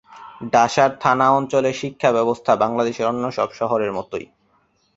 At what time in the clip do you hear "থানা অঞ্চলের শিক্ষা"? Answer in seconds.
0.99-2.09